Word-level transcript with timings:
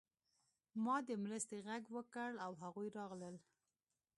ما 0.83 0.95
د 1.07 1.09
مرستې 1.23 1.57
غږ 1.67 1.83
وکړ 1.95 2.29
او 2.45 2.51
هغوی 2.61 2.87
راغلل 2.97 3.35